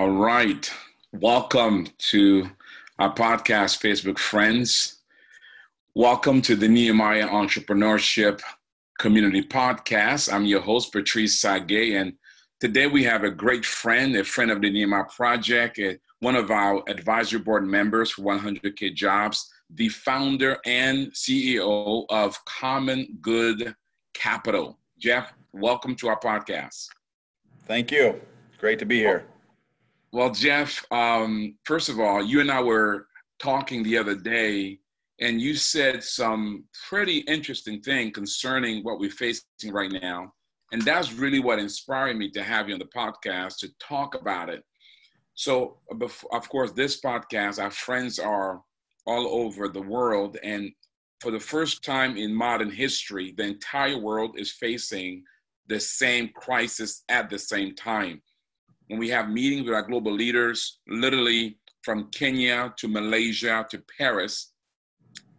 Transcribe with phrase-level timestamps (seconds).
[0.00, 0.72] All right.
[1.12, 2.48] Welcome to
[2.98, 5.00] our podcast, Facebook Friends.
[5.94, 8.40] Welcome to the Nehemiah Entrepreneurship
[8.98, 10.32] Community Podcast.
[10.32, 12.14] I'm your host, Patrice Tsague, and
[12.60, 15.78] today we have a great friend, a friend of the Nehemiah Project,
[16.20, 23.18] one of our advisory board members for 100K Jobs, the founder and CEO of Common
[23.20, 23.74] Good
[24.14, 24.78] Capital.
[24.98, 26.88] Jeff, welcome to our podcast.
[27.66, 28.18] Thank you.
[28.56, 29.26] Great to be here.
[30.12, 33.06] Well, Jeff, um, first of all, you and I were
[33.38, 34.80] talking the other day,
[35.20, 40.32] and you said some pretty interesting thing concerning what we're facing right now.
[40.72, 44.48] And that's really what inspired me to have you on the podcast to talk about
[44.48, 44.64] it.
[45.34, 45.78] So,
[46.32, 48.62] of course, this podcast, our friends are
[49.06, 50.38] all over the world.
[50.42, 50.72] And
[51.20, 55.22] for the first time in modern history, the entire world is facing
[55.68, 58.20] the same crisis at the same time
[58.90, 64.52] when we have meetings with our global leaders, literally from Kenya to Malaysia to Paris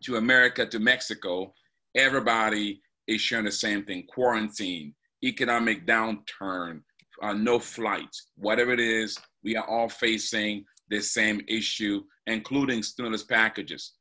[0.04, 1.54] to America to Mexico,
[1.94, 6.80] everybody is sharing the same thing quarantine, economic downturn,
[7.22, 13.24] uh, no flights, whatever it is, we are all facing the same issue, including stimulus
[13.24, 13.96] packages.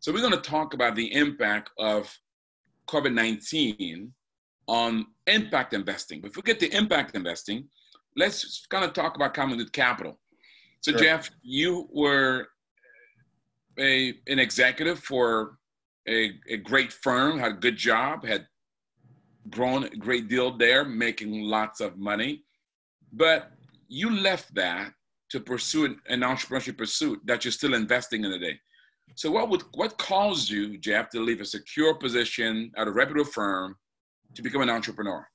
[0.00, 2.14] So, we're going to talk about the impact of
[2.88, 4.12] COVID 19
[4.68, 6.20] on impact investing.
[6.20, 7.68] But forget the impact investing,
[8.16, 10.18] let's kind of talk about common good capital.
[10.80, 11.00] So, sure.
[11.00, 12.48] Jeff, you were
[13.78, 15.58] a an executive for
[16.08, 18.46] a, a great firm, had a good job, had
[19.50, 22.44] grown a great deal there, making lots of money.
[23.12, 23.52] But
[23.88, 24.92] you left that
[25.30, 28.58] to pursue an, an entrepreneurship pursuit that you're still investing in today.
[29.14, 33.30] So what would what caused you, Jeff, to leave a secure position at a reputable
[33.30, 33.76] firm
[34.34, 35.26] to become an entrepreneur?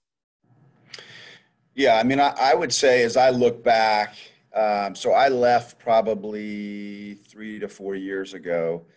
[1.78, 4.16] Yeah, I mean, I, I would say as I look back,
[4.56, 8.88] um, so I left probably three to four years ago,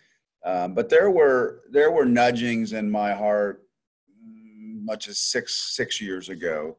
[0.47, 3.65] um, but there were there were nudgings in my heart,
[4.10, 6.78] mm, much as six six years ago,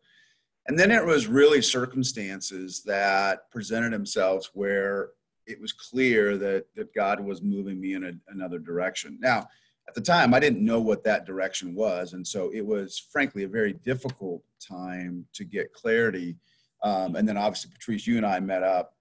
[0.66, 5.10] and then it was really circumstances that presented themselves where
[5.46, 9.20] it was clear that that God was moving me in a, another direction.
[9.22, 9.48] Now,
[9.92, 12.14] at the time, I didn't know what that direction was.
[12.14, 16.38] And so it was, frankly, a very difficult time to get clarity.
[16.82, 18.96] Um, and then obviously, Patrice, you and I met up,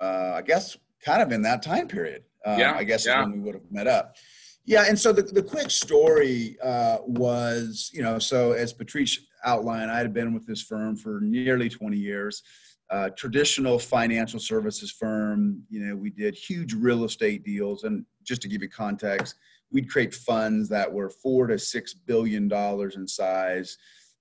[0.00, 2.24] uh, I guess, kind of in that time period.
[2.44, 3.20] Um, yeah, I guess yeah.
[3.20, 4.16] when we would have met up.
[4.64, 9.88] Yeah, and so the, the quick story uh, was, you know, so as Patrice outlined,
[9.88, 12.42] I had been with this firm for nearly 20 years.
[12.90, 15.62] Uh, traditional financial services firm.
[15.70, 17.84] You know, we did huge real estate deals.
[17.84, 19.36] And just to give you context,
[19.70, 23.76] we'd create funds that were four to six billion dollars in size,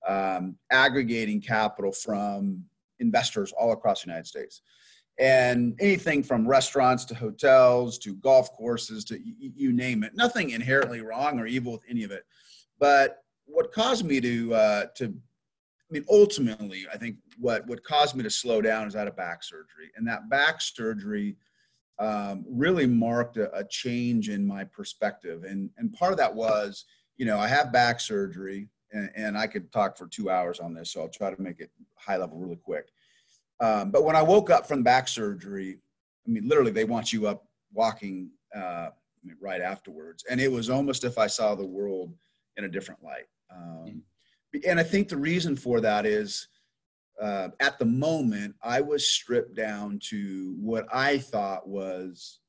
[0.07, 2.63] um, aggregating capital from
[2.99, 4.61] investors all across the United States.
[5.19, 10.51] And anything from restaurants to hotels to golf courses to you, you name it, nothing
[10.51, 12.23] inherently wrong or evil with any of it.
[12.79, 15.05] But what caused me to uh, to
[15.89, 19.15] I mean, ultimately, I think what what caused me to slow down is out of
[19.15, 21.37] back surgery, and that back surgery
[21.99, 25.43] um, really marked a, a, change in my perspective.
[25.43, 26.85] And, and part of that was,
[27.17, 30.73] you know, I have back surgery and, and I could talk for two hours on
[30.73, 32.89] this, so I'll try to make it high level really quick.
[33.59, 35.79] Um, but when I woke up from back surgery,
[36.27, 38.89] I mean, literally, they want you up walking uh,
[39.41, 40.23] right afterwards.
[40.29, 42.13] And it was almost if I saw the world
[42.57, 43.27] in a different light.
[43.51, 44.03] Um,
[44.67, 46.47] and I think the reason for that is
[47.21, 52.39] uh, at the moment, I was stripped down to what I thought was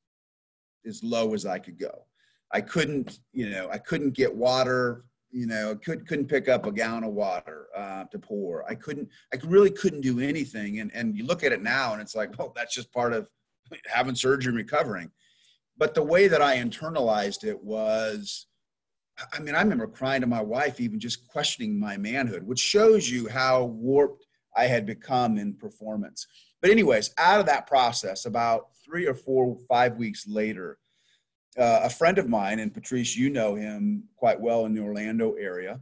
[0.87, 2.05] as low as I could go.
[2.53, 6.73] I couldn't, you know, I couldn't get water, you know, could couldn't pick up a
[6.73, 8.69] gallon of water uh, to pour.
[8.71, 10.81] I couldn't, I really couldn't do anything.
[10.81, 13.29] And and you look at it now, and it's like, well, that's just part of
[13.87, 15.11] having surgery and recovering.
[15.77, 18.47] But the way that I internalized it was,
[19.33, 23.09] I mean, I remember crying to my wife, even just questioning my manhood, which shows
[23.11, 24.25] you how warped
[24.59, 26.27] I had become in performance.
[26.61, 30.79] But, anyways, out of that process, about three or four, five weeks later,
[31.57, 35.35] uh, a friend of mine, and Patrice, you know him quite well in the Orlando
[35.35, 35.81] area.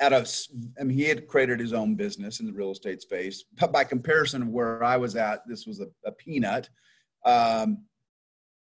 [0.00, 0.30] Out of,
[0.78, 3.44] I mean, he had created his own business in the real estate space.
[3.58, 6.68] But by comparison of where I was at, this was a, a peanut.
[7.24, 7.84] Um,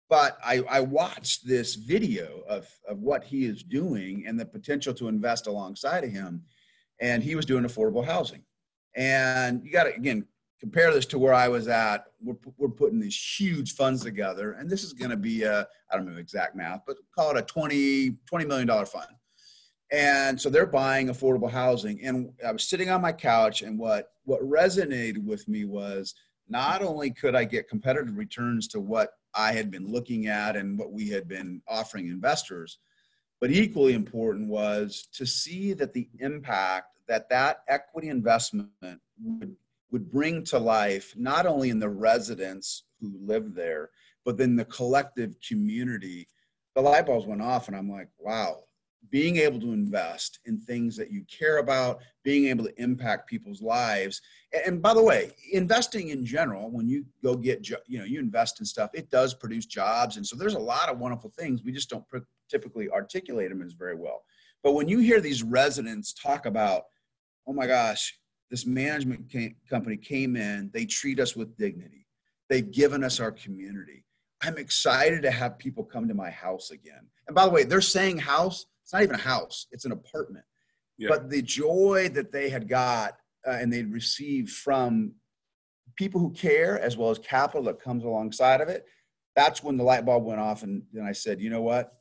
[0.09, 4.95] but I, I, watched this video of, of what he is doing and the potential
[4.95, 6.43] to invest alongside of him.
[7.01, 8.43] And he was doing affordable housing.
[8.99, 10.27] And you got to, again,
[10.61, 12.07] compare this to where I was at.
[12.21, 14.53] We're, we're putting these huge funds together.
[14.53, 15.61] And this is going to be a,
[15.91, 19.07] I don't know exact math, but call it a 20, $20 million fund.
[19.93, 22.03] And so they're buying affordable housing.
[22.03, 26.15] And I was sitting on my couch, and what, what resonated with me was
[26.49, 30.77] not only could I get competitive returns to what I had been looking at and
[30.77, 32.81] what we had been offering investors,
[33.41, 38.69] but equally important was to see that the impact that that equity investment
[39.23, 39.57] would,
[39.91, 43.91] would bring to life, not only in the residents who live there,
[44.25, 46.29] but then the collective community.
[46.75, 48.65] The light bulbs went off, and I'm like, wow,
[49.11, 53.63] being able to invest in things that you care about, being able to impact people's
[53.63, 54.21] lives.
[54.67, 58.61] And by the way, investing in general, when you go get, you know, you invest
[58.61, 60.17] in stuff, it does produce jobs.
[60.17, 61.63] And so there's a lot of wonderful things.
[61.63, 62.05] We just don't
[62.51, 64.23] typically articulate them as very well.
[64.63, 66.85] But when you hear these residents talk about,
[67.47, 68.19] oh my gosh,
[68.51, 69.33] this management
[69.69, 72.07] company came in, they treat us with dignity,
[72.49, 74.05] they've given us our community.
[74.43, 77.07] I'm excited to have people come to my house again.
[77.27, 80.45] And by the way, they're saying house, it's not even a house, it's an apartment.
[80.97, 81.11] Yeah.
[81.11, 85.13] But the joy that they had got uh, and they'd received from
[85.97, 88.87] people who care as well as capital that comes alongside of it,
[89.37, 90.63] that's when the light bulb went off.
[90.63, 91.93] And then I said, you know what?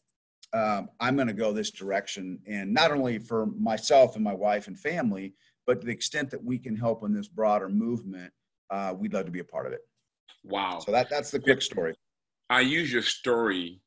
[0.53, 2.39] um, I'm going to go this direction.
[2.47, 5.33] And not only for myself and my wife and family,
[5.65, 8.31] but to the extent that we can help in this broader movement,
[8.69, 9.81] uh, we'd love to be a part of it.
[10.43, 10.79] Wow.
[10.79, 11.93] So that, that's the quick story.
[12.49, 13.81] I use your story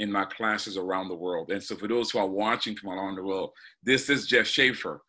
[0.00, 1.52] in my classes around the world.
[1.52, 3.50] And so for those who are watching from around the world,
[3.82, 5.02] this is Jeff Schaefer.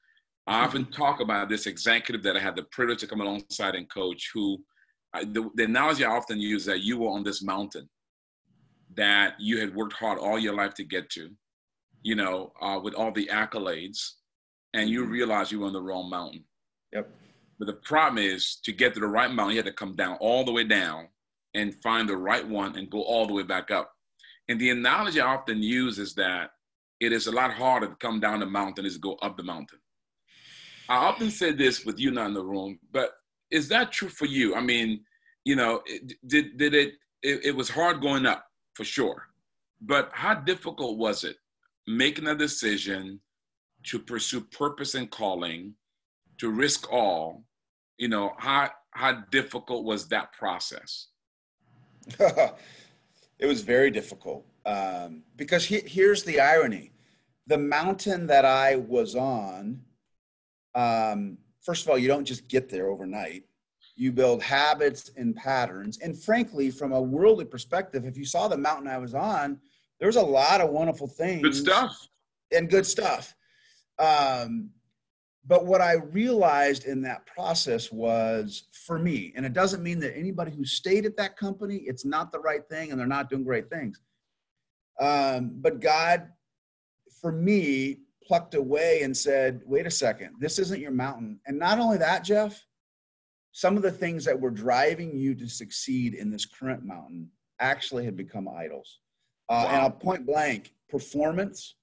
[0.47, 3.89] I often talk about this executive that I had the privilege to come alongside and
[3.89, 4.57] coach who
[5.13, 7.89] I, the, the analogy I often use that you were on this mountain
[8.95, 11.29] that you had worked hard all your life to get to,
[12.03, 13.99] you know, uh, with all the accolades,
[14.73, 15.11] and you mm-hmm.
[15.11, 16.43] realize you were on the wrong mountain.
[16.91, 17.09] Yep.
[17.59, 20.17] But the problem is to get to the right mountain, you had to come down
[20.19, 21.07] all the way down
[21.53, 23.93] and find the right one and go all the way back up.
[24.51, 26.49] And the analogy I often use is that
[26.99, 29.43] it is a lot harder to come down the mountain as to go up the
[29.43, 29.79] mountain.
[30.89, 33.11] I often say this with you not in the room, but
[33.49, 34.53] is that true for you?
[34.53, 35.05] I mean,
[35.45, 35.81] you know,
[36.27, 37.45] did did it, it?
[37.45, 39.23] It was hard going up for sure.
[39.79, 41.37] But how difficult was it
[41.87, 43.21] making a decision
[43.83, 45.75] to pursue purpose and calling,
[46.39, 47.45] to risk all?
[47.97, 51.07] You know, how how difficult was that process?
[53.41, 56.93] it was very difficult um, because he, here's the irony:
[57.47, 59.81] the mountain that I was on.
[60.73, 63.43] Um, first of all, you don't just get there overnight
[63.95, 65.99] you build habits and patterns.
[65.99, 69.59] And frankly, from a worldly perspective, if you saw the mountain I was on,
[69.99, 71.43] there's a lot of wonderful things.
[71.43, 72.07] Good stuff.
[72.51, 73.35] And good stuff.
[73.99, 74.71] Um,
[75.47, 80.15] but what I realized in that process was for me, and it doesn't mean that
[80.15, 83.43] anybody who stayed at that company, it's not the right thing and they're not doing
[83.43, 83.99] great things.
[84.99, 86.27] Um, but God,
[87.19, 91.39] for me, plucked away and said, wait a second, this isn't your mountain.
[91.47, 92.63] And not only that, Jeff,
[93.51, 97.29] some of the things that were driving you to succeed in this current mountain
[97.59, 98.99] actually had become idols.
[99.49, 99.71] Uh, wow.
[99.71, 101.75] And I'll point blank, performance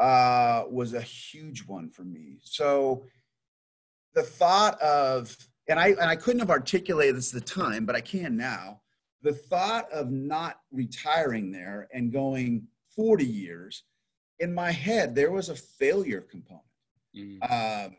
[0.00, 2.38] uh, was a huge one for me.
[2.42, 3.04] So
[4.14, 5.36] the thought of,
[5.68, 8.80] and I, and I couldn't have articulated this at the time, but I can now.
[9.22, 12.66] The thought of not retiring there and going
[12.96, 13.84] 40 years,
[14.38, 16.64] in my head, there was a failure component.
[17.14, 17.86] Mm.
[17.86, 17.96] Um,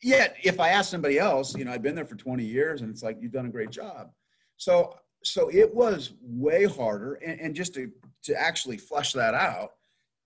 [0.00, 2.90] yet if I ask somebody else, you know, I've been there for 20 years and
[2.90, 4.10] it's like, you've done a great job.
[4.56, 7.14] So, so it was way harder.
[7.14, 7.90] And, and just to,
[8.22, 9.70] to actually flush that out,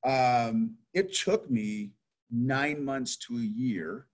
[0.05, 1.93] um, it took me
[2.31, 4.07] nine months to a year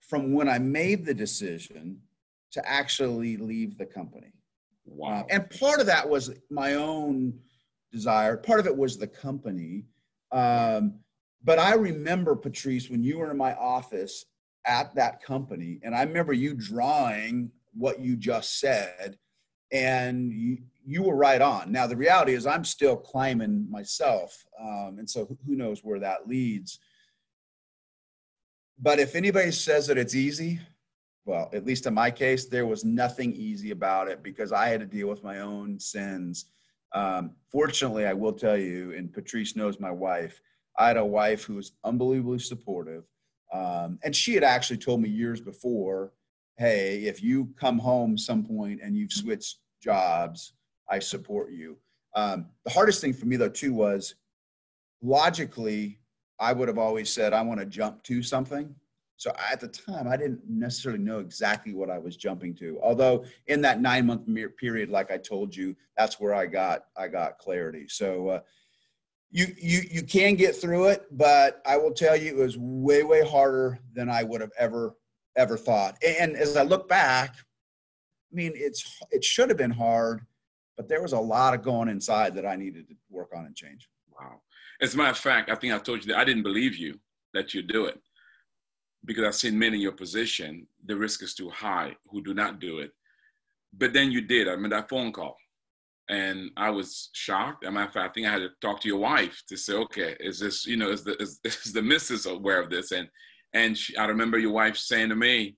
[0.00, 2.00] from when I made the decision
[2.52, 4.32] to actually leave the company.
[4.84, 5.20] Wow.
[5.20, 7.38] Uh, and part of that was my own
[7.90, 8.36] desire.
[8.36, 9.84] Part of it was the company.
[10.30, 11.00] Um,
[11.42, 14.24] but I remember, Patrice, when you were in my office
[14.66, 15.78] at that company.
[15.82, 19.18] And I remember you drawing what you just said,
[19.72, 21.72] and you, you were right on.
[21.72, 24.44] Now, the reality is, I'm still climbing myself.
[24.60, 26.78] Um, and so who knows where that leads.
[28.78, 30.60] But if anybody says that it's easy,
[31.24, 34.80] well, at least in my case, there was nothing easy about it because I had
[34.80, 36.46] to deal with my own sins.
[36.92, 40.40] Um, fortunately, I will tell you, and Patrice knows my wife,
[40.76, 43.04] I had a wife who was unbelievably supportive.
[43.52, 46.12] Um, and she had actually told me years before,
[46.56, 50.52] hey, if you come home some point and you've switched jobs,
[50.88, 51.78] I support you.
[52.14, 54.14] Um, the hardest thing for me though too was
[55.02, 56.00] logically,
[56.38, 58.74] I would have always said I want to jump to something.
[59.16, 62.78] So at the time, I didn't necessarily know exactly what I was jumping to.
[62.82, 64.26] Although in that nine month
[64.56, 67.86] period, like I told you, that's where I got I got clarity.
[67.88, 68.40] So uh,
[69.30, 73.02] you you you can get through it, but I will tell you it was way
[73.02, 74.96] way harder than I would have ever
[75.36, 75.96] ever thought.
[76.06, 80.22] And as I look back, I mean, it's it should have been hard,
[80.76, 83.54] but there was a lot of going inside that I needed to work on and
[83.54, 83.88] change.
[84.08, 84.40] Wow.
[84.80, 86.98] As a matter of fact, I think I told you that I didn't believe you
[87.32, 88.00] that you do it
[89.04, 92.60] because I've seen men in your position, the risk is too high who do not
[92.60, 92.90] do it.
[93.76, 94.48] But then you did.
[94.48, 95.36] I mean, that phone call.
[96.08, 97.64] And I was shocked.
[97.64, 99.56] As a matter of fact, I think I had to talk to your wife to
[99.56, 102.92] say, okay, is this, you know, is the, is, is the missus aware of this?
[102.92, 103.08] And,
[103.52, 105.56] and she, I remember your wife saying to me,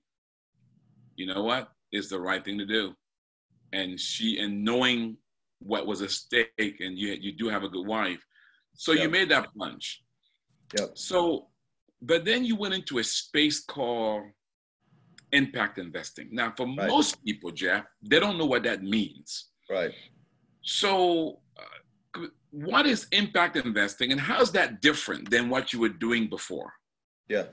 [1.15, 2.93] you know what, is the right thing to do.
[3.77, 5.17] And she, and knowing
[5.59, 8.23] what was at stake, and you, you do have a good wife.
[8.73, 9.03] So yep.
[9.03, 10.03] you made that plunge.
[10.77, 10.91] Yep.
[10.97, 11.47] So
[12.01, 14.23] but then you went into a space called
[15.31, 16.29] impact investing.
[16.31, 16.87] Now, for right.
[16.87, 19.47] most people, Jeff, they don't know what that means.
[19.69, 19.91] Right.
[20.61, 25.89] So, uh, what is impact investing, and how is that different than what you were
[25.89, 26.71] doing before?
[27.27, 27.45] Yeah,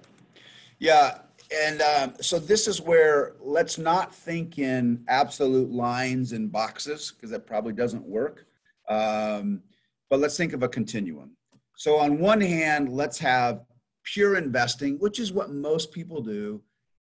[0.78, 1.18] yeah,
[1.52, 7.30] and um, so this is where let's not think in absolute lines and boxes because
[7.30, 8.46] that probably doesn't work.
[8.88, 9.62] Um,
[10.10, 11.36] but let's think of a continuum.
[11.76, 13.64] So on one hand, let's have
[14.04, 16.62] pure investing, which is what most people do,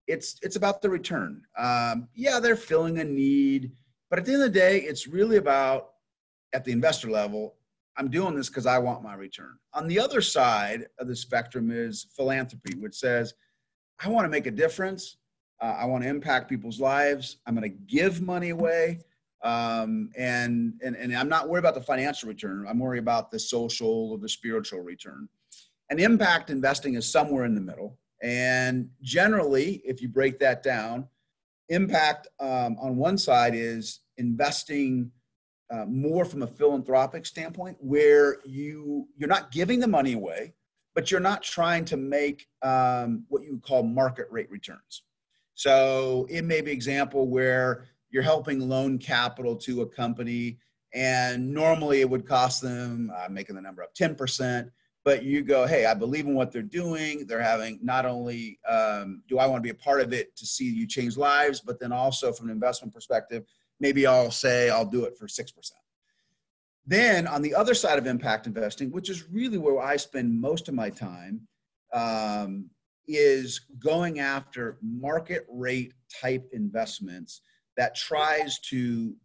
[0.08, 1.44] it's it's about the return.
[1.58, 3.72] Um, yeah, they're filling a need,
[4.10, 5.92] but at the end of the day, it's really about
[6.54, 7.56] at the investor level.
[7.98, 9.58] I'm doing this because I want my return.
[9.74, 13.34] On the other side of the spectrum is philanthropy, which says,
[14.00, 15.18] I want to make a difference.
[15.62, 17.38] Uh, I want to impact people's lives.
[17.46, 19.00] I'm going to give money away.
[19.44, 22.66] Um, and, and, and I'm not worried about the financial return.
[22.68, 25.28] I'm worried about the social or the spiritual return.
[25.90, 27.98] And impact investing is somewhere in the middle.
[28.22, 31.08] And generally, if you break that down,
[31.70, 35.12] impact um, on one side is investing
[35.72, 40.54] uh, more from a philanthropic standpoint, where you you're not giving the money away,
[40.96, 45.04] but you're not trying to make um, what you call market rate returns.
[45.56, 50.58] So it may be example where you're helping loan capital to a company,
[50.94, 54.70] and normally it would cost them, uh, making the number up, 10%
[55.06, 57.26] but you go, hey, I believe in what they're doing.
[57.26, 60.46] They're having not only um, do I want to be a part of it to
[60.46, 63.44] see you change lives, but then also from an investment perspective,
[63.80, 65.52] maybe I'll say I'll do it for 6%.
[66.90, 70.68] Then on the other side of impact investing, which is really where I spend most
[70.68, 71.42] of my time,
[71.94, 72.68] um,
[73.08, 77.42] is going after market rate type investments
[77.78, 79.16] that tries to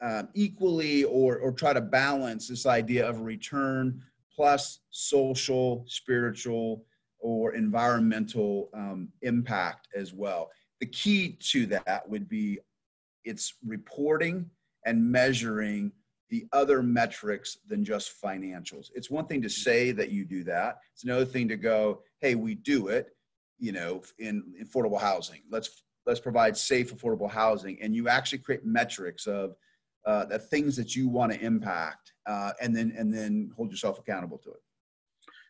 [0.00, 4.00] um, equally or, or try to balance this idea of return
[4.32, 6.84] plus social, spiritual,
[7.18, 10.48] or environmental um, impact as well.
[10.78, 12.60] The key to that would be
[13.24, 14.48] it's reporting
[14.86, 15.90] and measuring
[16.30, 18.90] the other metrics than just financials.
[18.94, 20.78] It's one thing to say that you do that.
[20.94, 23.08] It's another thing to go, hey, we do it,
[23.58, 25.42] you know, in affordable housing.
[25.50, 29.54] Let's let's provide safe, affordable housing, and you actually create metrics of
[30.06, 33.98] uh, the things that you want to impact, uh, and then and then hold yourself
[33.98, 34.62] accountable to it.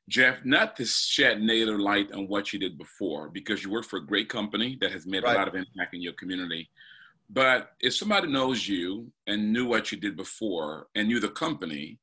[0.08, 3.98] Jeff, not to shed negative light on what you did before, because you work for
[3.98, 5.36] a great company that has made right.
[5.36, 6.68] a lot of impact in your community.
[7.32, 11.98] But if somebody knows you and knew what you did before and knew the company,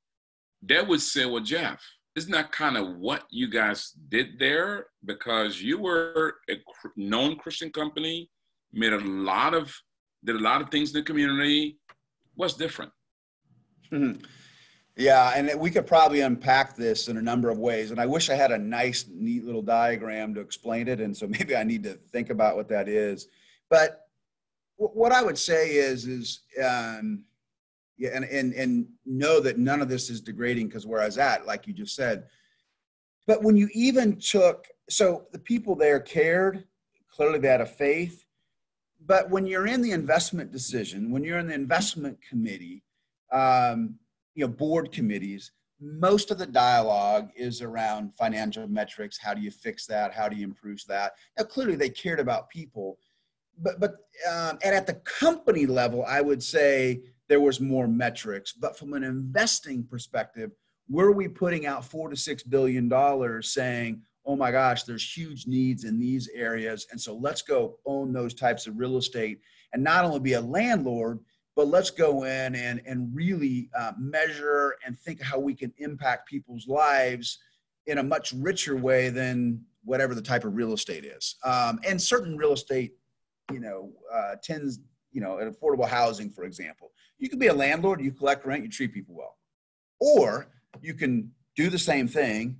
[0.61, 1.83] they would say, "Well, Jeff,
[2.15, 4.87] isn't that kind of what you guys did there?
[5.05, 6.55] Because you were a
[6.95, 8.29] known Christian company,
[8.71, 9.75] made a lot of
[10.23, 11.77] did a lot of things in the community,
[12.37, 12.91] What's different?
[13.91, 14.21] Mm-hmm.
[14.95, 17.91] Yeah, and we could probably unpack this in a number of ways.
[17.91, 21.01] And I wish I had a nice, neat little diagram to explain it.
[21.01, 23.27] And so maybe I need to think about what that is.
[23.69, 24.06] But
[24.77, 27.23] what I would say is, is um,
[27.97, 31.17] yeah, and, and and know that none of this is degrading because where I was
[31.17, 32.25] at, like you just said.
[33.25, 36.63] But when you even took, so the people there cared.
[37.11, 38.27] Clearly, they had a faith
[39.05, 42.83] but when you're in the investment decision, when you're in the investment committee,
[43.31, 43.95] um,
[44.35, 49.17] you know, board committees, most of the dialogue is around financial metrics.
[49.17, 50.13] How do you fix that?
[50.13, 51.13] How do you improve that?
[51.37, 52.97] Now, clearly, they cared about people,
[53.61, 53.91] but but
[54.29, 58.53] um, and at the company level, I would say there was more metrics.
[58.53, 60.51] But from an investing perspective,
[60.89, 65.47] were we putting out four to six billion dollars, saying, oh my gosh, there's huge
[65.47, 66.85] needs in these areas.
[66.91, 69.39] And so let's go own those types of real estate
[69.73, 71.19] and not only be a landlord,
[71.55, 76.29] but let's go in and, and really uh, measure and think how we can impact
[76.29, 77.39] people's lives
[77.87, 81.37] in a much richer way than whatever the type of real estate is.
[81.45, 82.91] Um, and certain real estate,
[83.51, 84.79] you know, uh, tends,
[85.11, 86.91] you know, affordable housing, for example.
[87.17, 89.37] You can be a landlord, you collect rent, you treat people well.
[89.99, 90.47] Or
[90.81, 92.57] you can do the same thing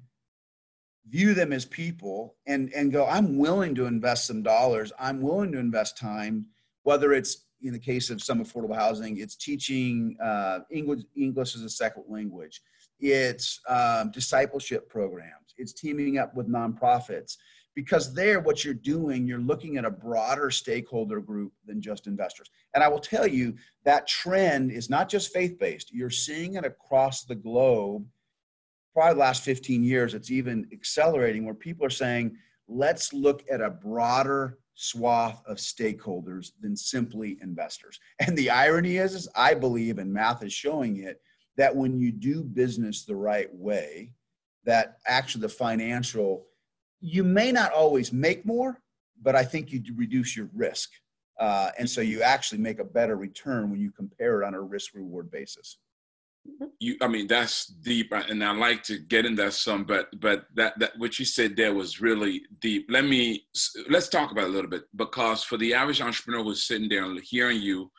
[1.09, 5.53] view them as people and and go i'm willing to invest some dollars i'm willing
[5.53, 6.45] to invest time
[6.83, 11.61] whether it's in the case of some affordable housing, it's teaching uh, English, English as
[11.61, 12.61] a second language.
[12.99, 15.53] It's um, discipleship programs.
[15.57, 17.37] It's teaming up with nonprofits
[17.77, 22.49] because there, what you're doing, you're looking at a broader stakeholder group than just investors.
[22.73, 23.53] And I will tell you
[23.85, 25.93] that trend is not just faith based.
[25.93, 28.03] You're seeing it across the globe.
[28.95, 32.35] Probably the last 15 years, it's even accelerating where people are saying,
[32.67, 37.99] let's look at a broader swath of stakeholders than simply investors.
[38.25, 41.21] And the irony is, is I believe, and math is showing it,
[41.57, 44.13] that when you do business the right way,
[44.65, 46.46] that actually the financial,
[47.01, 48.81] you may not always make more,
[49.21, 50.89] but I think you reduce your risk.
[51.39, 54.61] Uh, and so you actually make a better return when you compare it on a
[54.61, 55.77] risk reward basis.
[56.79, 60.45] You i mean that's deep and i like to get in that some but but
[60.55, 62.87] that that what you said there was really deep.
[62.89, 63.43] Let me
[63.89, 67.03] let's talk about it a little bit because for the average entrepreneur who's sitting there
[67.03, 67.91] and hearing you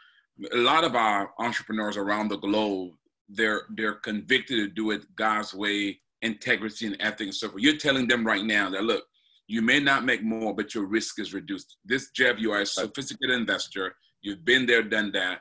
[0.53, 2.93] a lot of our entrepreneurs around the globe
[3.29, 7.77] they're they're convicted to do it god's way integrity and ethics and so forth you're
[7.77, 9.05] telling them right now that look
[9.47, 12.67] you may not make more but your risk is reduced this jeff you are a
[12.67, 15.39] sophisticated investor you've been there done that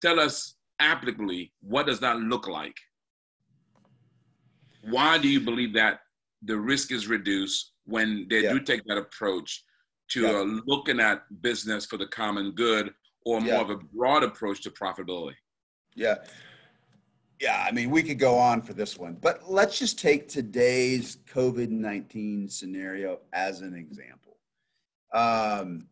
[0.00, 2.76] tell us applicably, what does that look like?
[4.88, 6.00] Why do you believe that
[6.42, 8.52] the risk is reduced when they yeah.
[8.52, 9.62] do take that approach
[10.12, 10.30] to yeah.
[10.30, 12.92] uh, looking at business for the common good
[13.26, 13.52] or yeah.
[13.52, 15.34] more of a broad approach to profitability?
[15.94, 16.16] Yeah.
[17.40, 21.16] Yeah, I mean, we could go on for this one, but let's just take today's
[21.32, 24.36] COVID 19 scenario as an example.
[25.14, 25.86] Um,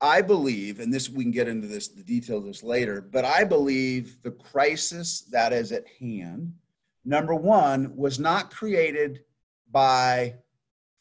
[0.00, 3.24] I believe, and this we can get into this the details of this later, but
[3.24, 6.52] I believe the crisis that is at hand,
[7.04, 9.20] number one, was not created
[9.70, 10.34] by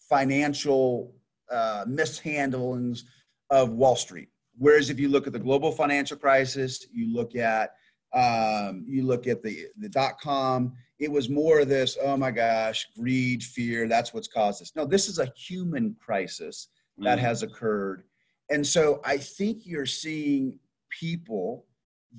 [0.07, 1.15] financial
[1.51, 3.05] uh, mishandlings
[3.49, 4.29] of Wall Street.
[4.59, 7.71] Whereas if you look at the global financial crisis, you look at
[8.13, 11.97] um, you look at the the dot com, it was more of this.
[12.01, 13.87] Oh my gosh, greed, fear.
[13.87, 14.75] That's what's caused this.
[14.75, 17.21] No, this is a human crisis that mm.
[17.21, 18.03] has occurred
[18.51, 21.65] and so I think you're seeing people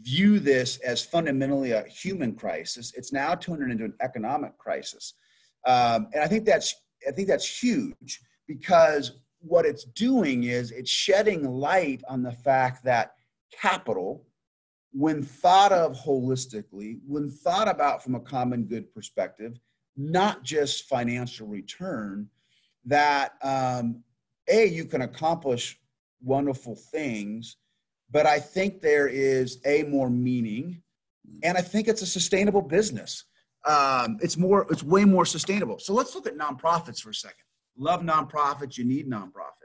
[0.00, 2.92] view this as fundamentally a human crisis.
[2.96, 5.12] It's now turned into an economic crisis.
[5.66, 6.74] Um, and I think that's
[7.06, 12.84] I think that's huge because what it's doing is it's shedding light on the fact
[12.84, 13.12] that
[13.52, 14.24] capital,
[14.92, 19.58] when thought of holistically, when thought about from a common good perspective,
[19.96, 22.28] not just financial return,
[22.84, 24.02] that um,
[24.48, 25.78] a you can accomplish
[26.22, 27.56] wonderful things,
[28.10, 30.82] but I think there is a more meaning,
[31.42, 33.24] and I think it's a sustainable business.
[33.64, 35.78] Um, it's more, it's way more sustainable.
[35.78, 37.36] So let's look at nonprofits for a second.
[37.78, 38.76] Love nonprofits.
[38.76, 39.61] You need nonprofits.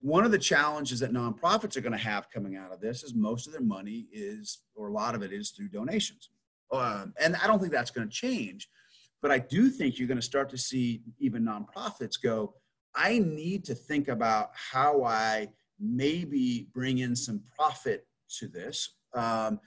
[0.00, 3.14] One of the challenges that nonprofits are going to have coming out of this is
[3.14, 6.30] most of their money is, or a lot of it is through donations.
[6.72, 8.68] Um, and I don't think that's going to change.
[9.20, 12.54] But I do think you're going to start to see even nonprofits go,
[12.94, 18.06] I need to think about how I maybe bring in some profit
[18.38, 18.96] to this.
[19.14, 19.60] Um,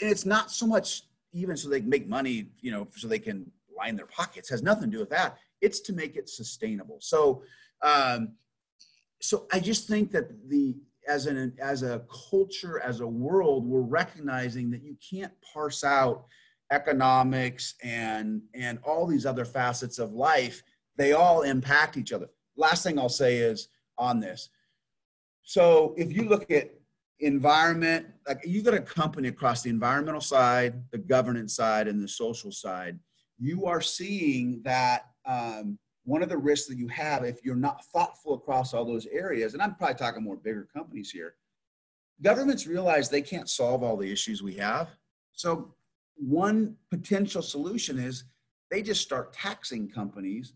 [0.00, 3.18] and it's not so much even so they can make money, you know, so they
[3.18, 4.50] can line their pockets.
[4.50, 5.38] It has nothing to do with that.
[5.60, 6.98] It's to make it sustainable.
[7.00, 7.42] So,
[7.82, 8.34] um,
[9.20, 10.76] so I just think that the
[11.08, 16.26] as an as a culture, as a world, we're recognizing that you can't parse out
[16.70, 20.62] economics and and all these other facets of life.
[20.96, 22.28] They all impact each other.
[22.56, 24.50] Last thing I'll say is on this
[25.50, 26.70] so if you look at
[27.18, 32.06] environment, like you got a company across the environmental side, the governance side, and the
[32.06, 33.00] social side,
[33.36, 37.84] you are seeing that um, one of the risks that you have if you're not
[37.86, 41.34] thoughtful across all those areas, and I'm probably talking more bigger companies here,
[42.22, 44.90] governments realize they can't solve all the issues we have.
[45.32, 45.74] So
[46.16, 48.24] one potential solution is
[48.70, 50.54] they just start taxing companies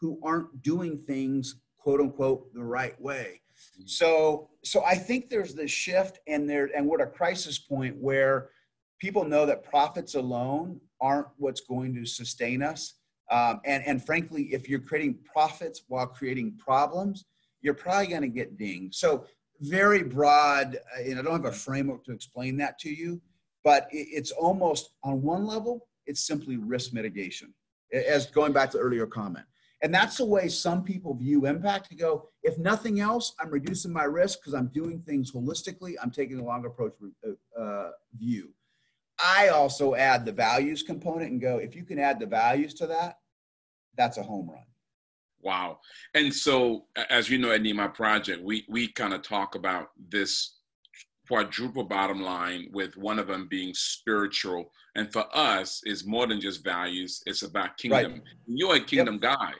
[0.00, 3.40] who aren't doing things quote unquote the right way
[3.80, 3.86] mm-hmm.
[3.86, 7.96] so, so I think there's this shift, and there, and we're at a crisis point
[7.96, 8.50] where
[8.98, 12.97] people know that profits alone aren't what's going to sustain us.
[13.30, 17.26] Um, and, and frankly, if you're creating profits while creating problems,
[17.60, 18.94] you're probably going to get dinged.
[18.94, 19.26] So,
[19.60, 23.20] very broad, and I don't have a framework to explain that to you,
[23.64, 27.52] but it's almost on one level, it's simply risk mitigation.
[27.92, 29.46] As going back to earlier comment,
[29.82, 33.92] and that's the way some people view impact to go, if nothing else, I'm reducing
[33.92, 35.94] my risk because I'm doing things holistically.
[36.02, 36.94] I'm taking a longer approach
[37.26, 38.50] uh, uh, view.
[39.20, 42.86] I also add the values component and go, if you can add the values to
[42.86, 43.18] that,
[43.96, 44.62] that's a home run.
[45.40, 45.80] Wow.
[46.14, 50.58] And so, as you know, at Nehemiah Project, we, we kind of talk about this
[51.28, 54.72] quadruple bottom line with one of them being spiritual.
[54.96, 57.22] And for us, is more than just values.
[57.26, 58.12] It's about kingdom.
[58.12, 58.22] Right.
[58.46, 59.38] You're a kingdom yep.
[59.38, 59.52] guy,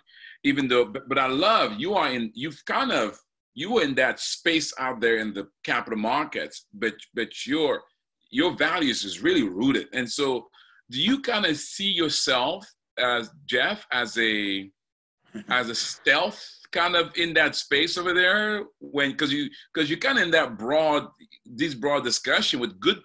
[0.44, 0.84] even though.
[0.84, 2.32] But, but I love you are in.
[2.34, 3.18] You've kind of
[3.54, 7.82] you were in that space out there in the capital markets, but but your
[8.30, 9.88] your values is really rooted.
[9.92, 10.48] And so,
[10.90, 12.66] do you kind of see yourself
[12.98, 15.52] as Jeff as a mm-hmm.
[15.52, 18.64] as a stealth kind of in that space over there?
[18.80, 21.08] When because you because you're kind of in that broad
[21.44, 23.00] this broad discussion with good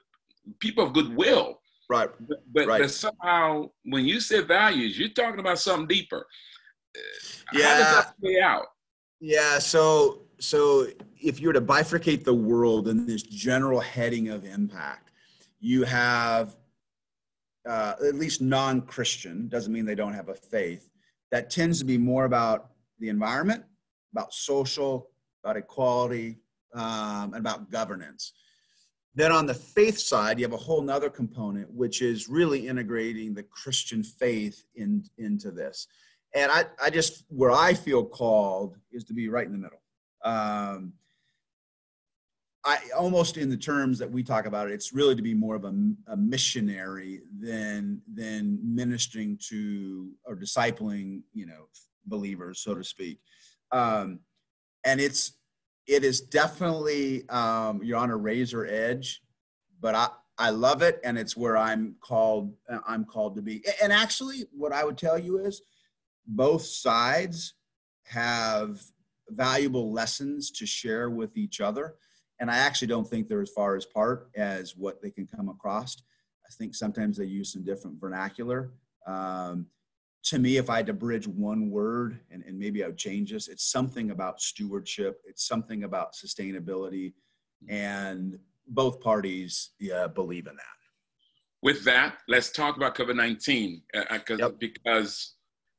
[0.60, 1.60] people of goodwill
[1.90, 2.10] right.
[2.28, 2.82] But, but, right.
[2.82, 6.26] but somehow when you say values you're talking about something deeper.
[7.54, 8.66] Yeah how does that play out?
[9.20, 10.88] Yeah so so
[11.22, 15.12] if you were to bifurcate the world in this general heading of impact
[15.64, 16.58] you have
[17.68, 20.90] uh, at least non-christian doesn't mean they don't have a faith
[21.32, 23.64] that tends to be more about the environment,
[24.12, 25.10] about social,
[25.42, 26.38] about equality,
[26.74, 28.34] um, and about governance.
[29.16, 33.34] Then on the faith side, you have a whole nother component, which is really integrating
[33.34, 35.88] the Christian faith in, into this.
[36.36, 39.82] And I, I just, where I feel called is to be right in the middle.
[40.26, 40.94] Um,
[42.66, 45.56] I almost in the terms that we talk about it, it's really to be more
[45.56, 45.74] of a,
[46.08, 51.68] a missionary than than ministering to or discipling, you know,
[52.06, 53.20] believers, so to speak.
[53.72, 54.20] Um,
[54.86, 55.34] and it's
[55.88, 59.22] it is definitely um, you're on a razor edge,
[59.82, 62.54] but I I love it, and it's where I'm called
[62.88, 63.64] I'm called to be.
[63.82, 65.62] And actually, what I would tell you is
[66.26, 67.56] both sides
[68.06, 68.82] have
[69.30, 71.96] valuable lessons to share with each other.
[72.40, 75.50] And I actually don't think they're as far as apart as what they can come
[75.50, 75.96] across.
[76.46, 78.74] I think sometimes they use some different vernacular.
[79.08, 79.68] Um,
[80.26, 83.32] to me, if I had to bridge one word, and, and maybe I would change
[83.32, 85.22] this, it's something about stewardship.
[85.26, 87.14] It's something about sustainability,
[87.70, 90.64] and both parties yeah, believe in that.
[91.62, 94.60] With that, let's talk about COVID nineteen uh, yep.
[94.60, 95.36] because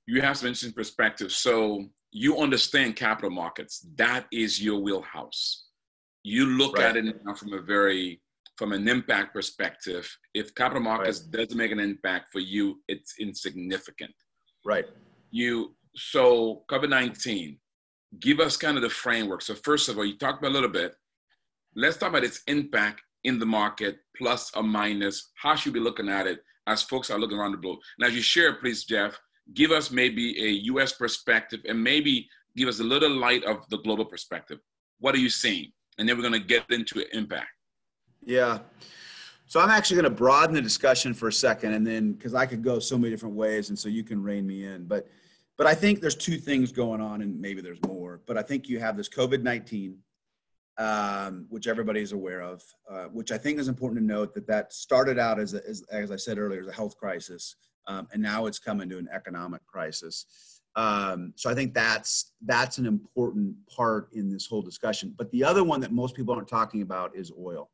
[0.07, 1.33] you have some interesting perspective.
[1.33, 3.87] So you understand capital markets.
[3.97, 5.69] That is your wheelhouse.
[6.25, 6.87] You look right.
[6.87, 8.21] at it now from a very
[8.57, 10.09] from an impact perspective.
[10.33, 11.43] If capital markets right.
[11.43, 14.15] doesn't make an impact for you, it's insignificant.
[14.65, 14.87] Right.
[15.31, 17.59] You so COVID nineteen,
[18.21, 19.43] give us kind of the framework.
[19.43, 20.95] So first of all, you talked about a little bit.
[21.77, 25.31] Let's talk about its impact in the market, plus or minus.
[25.35, 27.81] How should we be looking at it as folks are looking around the globe?
[27.99, 29.19] And as you share, please, Jeff,
[29.53, 30.93] give us maybe a U.S.
[30.93, 34.59] perspective and maybe give us a little light of the global perspective.
[35.01, 35.73] What are you seeing?
[35.99, 37.49] And then we're going to get into impact.
[38.25, 38.59] Yeah.
[39.47, 42.47] So I'm actually going to broaden the discussion for a second, and then because I
[42.47, 44.87] could go so many different ways, and so you can rein me in.
[44.87, 45.07] But,
[45.57, 48.21] but I think there's two things going on, and maybe there's more.
[48.27, 49.97] But I think you have this COVID-19,
[50.79, 54.47] um, which everybody is aware of, uh, which I think is important to note that
[54.47, 57.55] that started out as, a, as, as I said earlier, as a health crisis,
[57.87, 60.54] um, and now it's come into an economic crisis.
[60.77, 65.15] Um, so I think that's that's an important part in this whole discussion.
[65.17, 67.71] But the other one that most people aren't talking about is oil.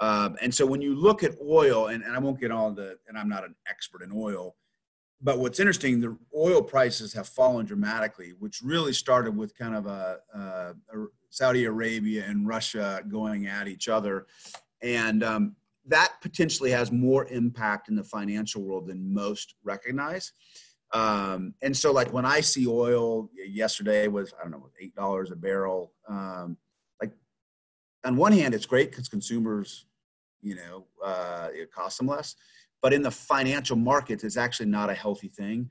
[0.00, 2.96] Um, and so when you look at oil, and, and I won't get all the,
[3.06, 4.56] and I'm not an expert in oil,
[5.20, 9.86] but what's interesting, the oil prices have fallen dramatically, which really started with kind of
[9.86, 14.26] a, a, a Saudi Arabia and Russia going at each other.
[14.82, 20.32] And um, that potentially has more impact in the financial world than most recognize.
[20.92, 25.30] Um, and so, like when I see oil yesterday was I don't know eight dollars
[25.30, 25.92] a barrel.
[26.08, 26.56] Um,
[27.00, 27.12] like
[28.04, 29.86] on one hand, it's great because consumers
[30.42, 32.34] you know, uh, it costs them less.
[32.82, 35.70] But in the financial markets, it's actually not a healthy thing.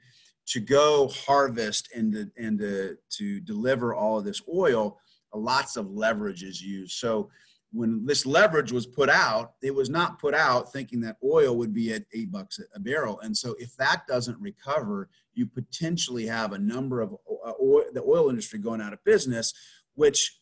[0.50, 5.00] To go harvest and to, and to, to deliver all of this oil,
[5.34, 6.94] lots of leverage is used.
[6.94, 7.30] So
[7.72, 11.74] when this leverage was put out, it was not put out thinking that oil would
[11.74, 13.20] be at eight bucks a barrel.
[13.20, 17.14] And so if that doesn't recover, you potentially have a number of
[17.46, 19.54] uh, oil, the oil industry going out of business,
[19.96, 20.40] which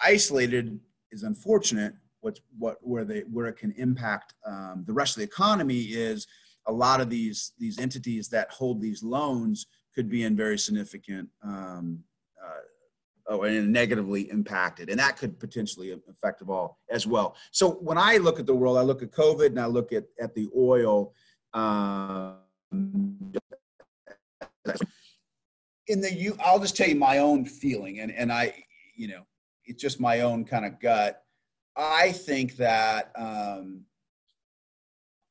[0.00, 0.78] isolated
[1.10, 5.26] is unfortunate, what's what where they where it can impact um, the rest of the
[5.26, 6.26] economy is
[6.66, 11.28] a lot of these these entities that hold these loans could be in very significant
[11.42, 12.00] um,
[13.30, 17.36] uh, oh, and negatively impacted, and that could potentially affect of all as well.
[17.50, 20.04] So when I look at the world, I look at COVID and I look at
[20.20, 21.14] at the oil.
[21.54, 22.36] Um,
[25.86, 28.54] in the you, I'll just tell you my own feeling, and and I,
[28.96, 29.22] you know,
[29.64, 31.22] it's just my own kind of gut
[31.78, 33.82] I think that um,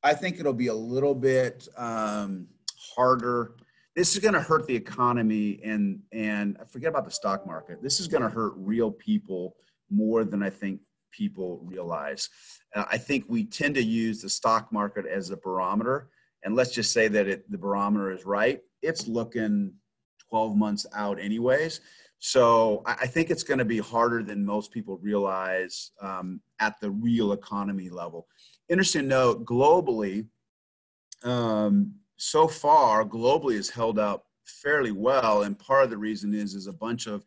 [0.02, 2.48] I think it'll be a little bit um,
[2.96, 3.56] harder.
[3.98, 7.82] This is going to hurt the economy, and and forget about the stock market.
[7.82, 9.56] This is going to hurt real people
[9.90, 10.82] more than I think
[11.12, 12.30] people realize.
[12.76, 16.10] Uh, I think we tend to use the stock market as a barometer,
[16.44, 18.62] and let's just say that it, the barometer is right.
[18.84, 19.74] It's looking
[20.30, 21.82] 12 months out, anyways.
[22.20, 26.80] So I, I think it's going to be harder than most people realize um, at
[26.82, 28.28] the real economy level.
[28.70, 30.28] Interesting note: globally,
[31.24, 36.54] um, so far, globally has held up fairly well, and part of the reason is
[36.54, 37.26] is a bunch of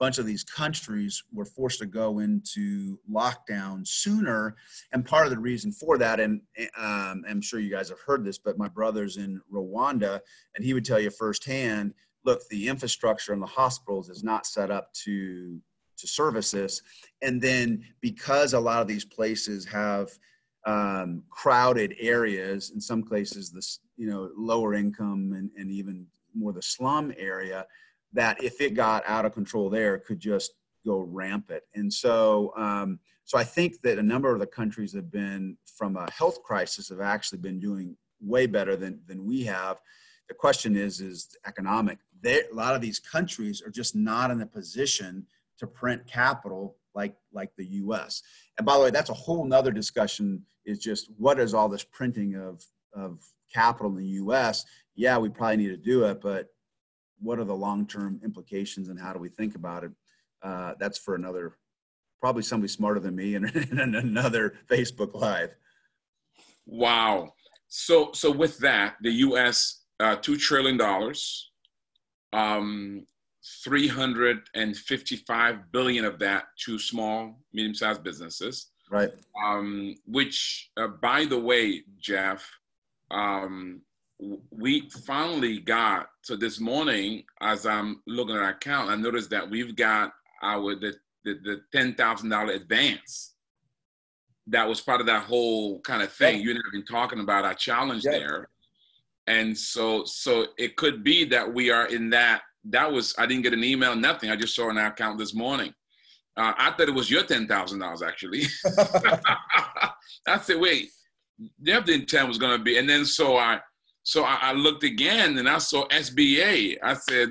[0.00, 4.56] bunch of these countries were forced to go into lockdown sooner.
[4.92, 6.40] And part of the reason for that, and
[6.76, 10.18] um, I'm sure you guys have heard this, but my brother's in Rwanda,
[10.56, 14.70] and he would tell you firsthand look, the infrastructure in the hospitals is not set
[14.70, 15.60] up to
[15.98, 16.82] to service this.
[17.20, 20.10] And then because a lot of these places have
[20.66, 26.52] um, crowded areas, in some places, this you know lower income and, and even more
[26.52, 27.64] the slum area,
[28.12, 31.62] that if it got out of control there, could just go rampant.
[31.76, 35.96] And so, um, so I think that a number of the countries have been, from
[35.96, 39.80] a health crisis, have actually been doing way better than than we have.
[40.26, 41.98] The question is, is economic.
[42.20, 45.26] They, a lot of these countries are just not in a position
[45.58, 48.22] to print capital like like the U.S.
[48.58, 50.42] And by the way, that's a whole nother discussion.
[50.64, 53.20] Is just what is all this printing of of
[53.52, 54.64] capital in the U.S.
[54.94, 56.48] Yeah, we probably need to do it, but
[57.20, 59.92] what are the long-term implications and how do we think about it?
[60.42, 61.56] Uh, that's for another,
[62.20, 65.54] probably somebody smarter than me and, and another Facebook Live.
[66.66, 67.34] Wow.
[67.68, 69.82] So, so with that, the U.S.
[70.00, 71.52] Uh, two trillion dollars,
[72.32, 73.06] um,
[73.64, 78.70] 355 billion of that to small, medium-sized businesses.
[78.90, 79.10] Right.
[79.44, 82.50] Um, which, uh, by the way, Jeff,
[83.12, 83.82] um,
[84.50, 89.48] we finally got so this morning as i'm looking at our account i noticed that
[89.48, 90.94] we've got our the
[91.24, 91.34] the,
[91.72, 93.34] the $10000 advance.
[94.48, 97.44] That was part of that whole kind of thing you and i've been talking about
[97.44, 98.12] our challenge yeah.
[98.12, 98.48] there.
[99.28, 103.44] And so so it could be that we are in that that was i didn't
[103.44, 104.30] get an email nothing.
[104.30, 105.72] I just saw an account this morning.
[106.36, 108.42] Uh, i thought it was your $10000 actually.
[110.26, 110.90] I said wait
[111.60, 113.58] the intent was going to be and then so i
[114.04, 116.78] so I, I, looked again and I saw SBA.
[116.82, 117.28] I said,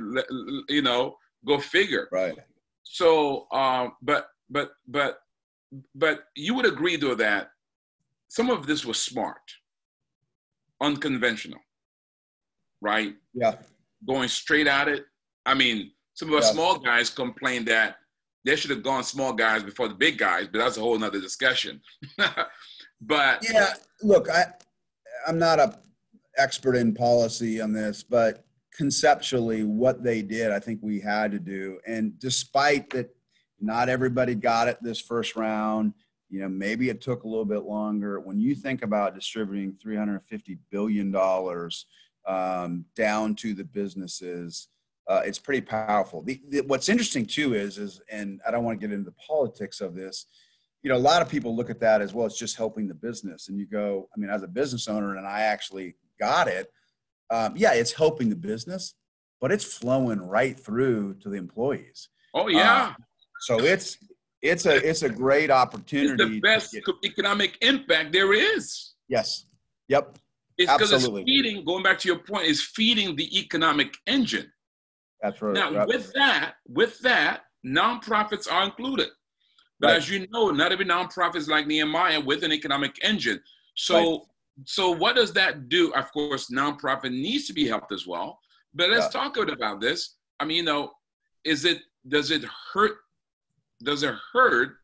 [0.70, 2.08] you know, go figure.
[2.12, 2.34] Right.
[2.84, 5.20] So, um, but but but
[5.96, 7.50] but you would agree though that
[8.30, 9.42] some of this was smart,
[10.82, 11.60] unconventional,
[12.82, 13.16] right?
[13.34, 13.56] Yeah.
[14.08, 15.06] Going straight at it.
[15.46, 16.54] I mean, some of us yeah.
[16.54, 17.98] small guys complained that
[18.46, 21.22] they should have gone small guys before the big guys, but that's a whole nother
[21.22, 21.82] discussion.
[23.02, 24.46] but yeah, look, I
[25.28, 25.80] I'm not a
[26.38, 31.40] expert in policy on this, but conceptually, what they did, I think we had to
[31.40, 31.80] do.
[31.86, 33.14] And despite that,
[33.60, 35.94] not everybody got it this first round.
[36.30, 38.20] You know, maybe it took a little bit longer.
[38.20, 41.86] When you think about distributing 350 billion dollars
[42.26, 44.70] um, down to the businesses,
[45.08, 46.22] uh, it's pretty powerful.
[46.22, 49.18] The, the, what's interesting too is, is, and I don't want to get into the
[49.28, 50.26] politics of this.
[50.84, 52.26] You know, a lot of people look at that as well.
[52.26, 55.28] It's just helping the business, and you go, I mean, as a business owner, and
[55.28, 56.72] I actually got it,
[57.32, 58.96] um, yeah, it's helping the business,
[59.39, 62.10] but it's flowing right through to the employees.
[62.34, 62.88] Oh yeah.
[62.88, 62.96] Um,
[63.41, 63.98] so it's
[64.41, 66.24] it's a it's a great opportunity.
[66.24, 68.94] It's the best get, economic impact there is.
[69.08, 69.46] Yes.
[69.88, 70.17] Yep.
[70.58, 71.65] It's because it's feeding.
[71.65, 74.52] Going back to your point, is feeding the economic engine.
[75.22, 75.54] That's right.
[75.54, 75.88] Now, right.
[75.88, 79.10] with that, with that, nonprofits are included.
[79.82, 79.98] But right.
[79.98, 83.41] as you know, not every nonprofit is like Nehemiah with an economic engine.
[83.76, 84.20] So right
[84.65, 85.94] so what does that do?
[85.94, 88.39] Of course, nonprofit needs to be helped as well.
[88.74, 89.22] But let's yeah.
[89.22, 90.15] talk about this.
[90.39, 90.91] I mean, you know,
[91.44, 92.98] is it does it hurt?
[93.84, 94.78] Does it hurt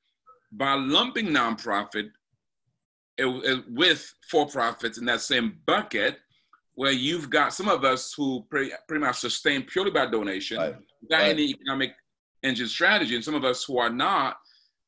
[0.52, 2.10] by lumping nonprofit
[3.20, 6.18] eh, eh, with for profits in that same bucket,
[6.76, 10.76] where you've got some of us who pretty, pretty much sustain purely by donation, right.
[11.02, 11.30] without right.
[11.30, 11.94] any economic
[12.44, 14.38] engine strategy, and some of us who are not.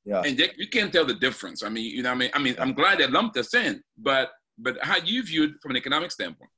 [0.10, 0.24] Yeah.
[0.26, 1.62] And they, you can't tell the difference.
[1.62, 4.32] I mean, you know, I mean, I mean, I'm glad they lumped us in, but
[4.58, 6.50] but how do you view it from an economic standpoint?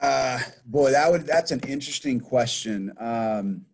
[0.00, 2.94] Uh, boy, that would that's an interesting question.
[2.98, 3.66] Um,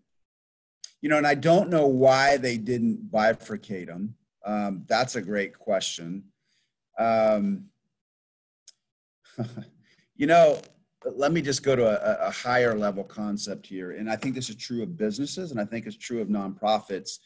[1.00, 4.16] you know, and I don't know why they didn't bifurcate them.
[4.44, 6.24] Um, that's a great question.
[6.98, 7.66] Um,
[10.16, 10.60] you know,
[11.14, 14.48] let me just go to a, a, higher level concept here, and I think this
[14.48, 17.18] is true of businesses, and I think it's true of nonprofits.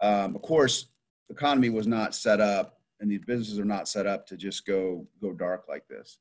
[0.00, 0.86] Um, of course,
[1.28, 4.66] the economy was not set up and these businesses are not set up to just
[4.66, 6.18] go go dark like this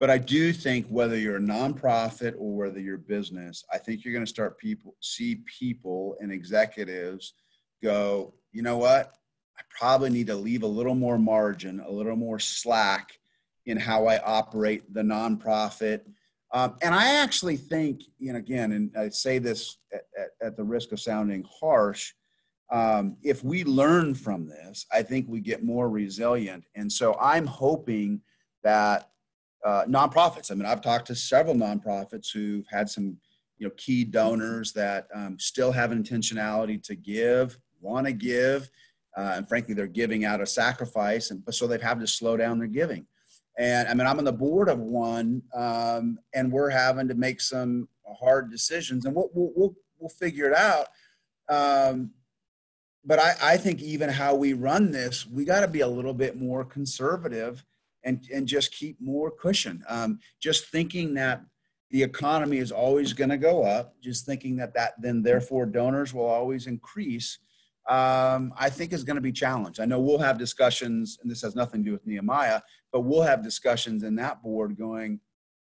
[0.00, 4.14] but i do think whether you're a nonprofit or whether you're business i think you're
[4.14, 7.34] going to start people see people and executives
[7.82, 9.12] go you know what
[9.58, 13.18] I probably need to leave a little more margin, a little more slack
[13.66, 16.00] in how I operate the nonprofit.
[16.52, 20.56] Um, and I actually think, you know, again, and I say this at, at, at
[20.56, 22.12] the risk of sounding harsh,
[22.70, 26.64] um, if we learn from this, I think we get more resilient.
[26.74, 28.20] And so I'm hoping
[28.62, 29.10] that
[29.64, 33.16] uh, nonprofits, I mean, I've talked to several nonprofits who've had some,
[33.58, 38.68] you know, key donors that um, still have an intentionality to give, want to give,
[39.16, 42.58] uh, and frankly, they're giving out a sacrifice, and so they've had to slow down
[42.58, 43.06] their giving.
[43.58, 47.40] And I mean, I'm on the board of one, um, and we're having to make
[47.40, 47.88] some
[48.20, 50.88] hard decisions, and we'll we'll we'll, we'll figure it out.
[51.48, 52.10] Um,
[53.04, 56.14] but I, I think even how we run this, we got to be a little
[56.14, 57.64] bit more conservative
[58.02, 59.84] and, and just keep more cushion.
[59.88, 61.42] Um, just thinking that
[61.90, 66.12] the economy is always going to go up, just thinking that that then therefore donors
[66.12, 67.38] will always increase,
[67.88, 69.80] um, I think is going to be challenged.
[69.80, 72.62] I know we'll have discussions, and this has nothing to do with Nehemiah,
[72.92, 75.20] but we'll have discussions in that board going,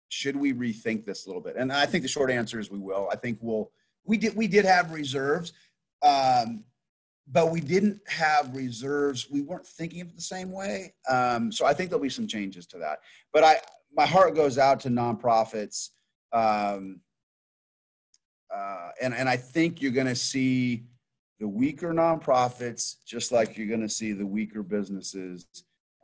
[0.10, 1.58] should we rethink this a little bit?
[1.58, 3.10] And I think the short answer is we will.
[3.12, 3.72] I think we'll.
[4.06, 4.38] We did.
[4.38, 5.52] We did have reserves.
[6.02, 6.63] Um,
[7.32, 9.30] but we didn't have reserves.
[9.30, 10.94] We weren't thinking of it the same way.
[11.10, 13.00] Um, so I think there'll be some changes to that.
[13.34, 13.58] But I,
[13.96, 15.90] my heart goes out to nonprofits,
[16.32, 17.02] um,
[18.54, 20.86] uh, and and I think you're going to see
[21.40, 25.46] the weaker nonprofits, just like you're going to see the weaker businesses,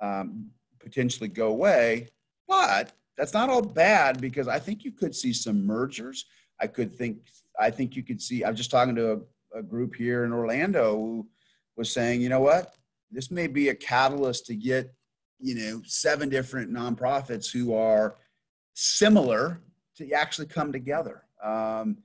[0.01, 2.09] um, potentially go away.
[2.47, 6.25] But that's not all bad because I think you could see some mergers.
[6.59, 7.19] I could think
[7.59, 8.43] I think you could see.
[8.43, 9.19] I'm just talking to a
[9.53, 11.27] a group here in Orlando who
[11.77, 12.73] was saying, you know what,
[13.11, 14.93] this may be a catalyst to get,
[15.39, 18.15] you know, seven different nonprofits who are
[18.73, 19.61] similar
[19.97, 21.23] to actually come together.
[21.43, 21.97] Um,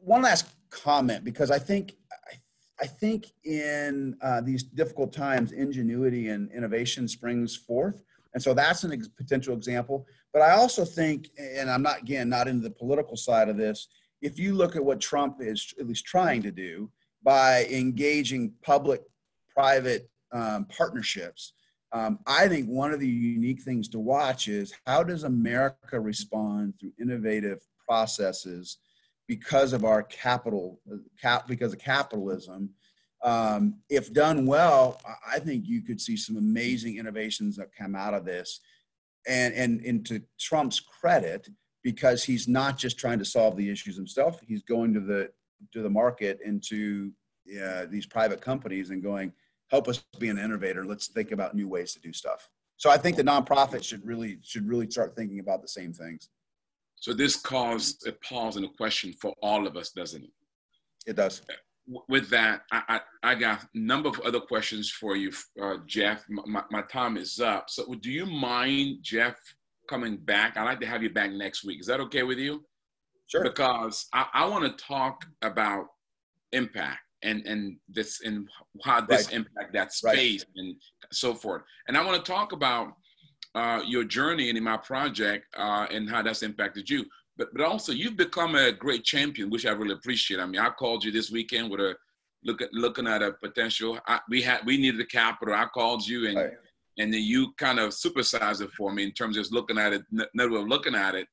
[0.00, 1.94] one last comment, because I think
[2.80, 8.02] I think in uh, these difficult times, ingenuity and innovation springs forth.
[8.34, 10.06] And so that's a ex- potential example.
[10.32, 13.88] But I also think, and I'm not, again, not into the political side of this,
[14.26, 16.90] if you look at what Trump is at least trying to do
[17.22, 19.00] by engaging public
[19.54, 21.52] private um, partnerships,
[21.92, 26.74] um, I think one of the unique things to watch is how does America respond
[26.80, 28.78] through innovative processes
[29.28, 30.80] because of our capital,
[31.22, 32.70] cap, because of capitalism.
[33.22, 38.12] Um, if done well, I think you could see some amazing innovations that come out
[38.12, 38.60] of this.
[39.28, 41.48] And, and, and to Trump's credit,
[41.86, 44.40] because he's not just trying to solve the issues himself.
[44.44, 45.30] He's going to the
[45.72, 47.12] to the market and to
[47.62, 49.32] uh, these private companies and going,
[49.70, 50.84] help us be an innovator.
[50.84, 52.50] Let's think about new ways to do stuff.
[52.76, 56.28] So I think the nonprofit should really should really start thinking about the same things.
[56.96, 60.30] So this caused a pause and a question for all of us, doesn't it?
[61.06, 61.42] It does.
[62.08, 65.30] With that, I, I, I got a number of other questions for you,
[65.62, 66.24] uh, Jeff.
[66.28, 67.70] My, my time is up.
[67.70, 69.36] So do you mind, Jeff,
[69.88, 70.56] coming back.
[70.56, 71.80] I'd like to have you back next week.
[71.80, 72.64] Is that okay with you?
[73.26, 73.42] Sure.
[73.42, 75.86] Because I, I want to talk about
[76.52, 78.48] impact and and this and
[78.84, 79.36] how this right.
[79.36, 80.64] impact that space right.
[80.64, 80.76] and
[81.12, 81.62] so forth.
[81.88, 82.92] And I want to talk about
[83.54, 87.04] uh, your journey and Nehemiah Project uh, and how that's impacted you.
[87.36, 90.40] But but also you've become a great champion, which I really appreciate.
[90.40, 91.96] I mean, I called you this weekend with a
[92.44, 93.98] look at looking at a potential.
[94.06, 95.54] I, we had we needed a capital.
[95.54, 96.36] I called you and.
[96.36, 96.52] Right
[96.98, 99.92] and then you kind of supersize it for me in terms of just looking at
[99.92, 100.02] it,
[100.34, 101.26] another way of looking at it,